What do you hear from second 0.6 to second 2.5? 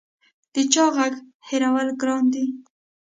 چا غږ هېرول ګران وي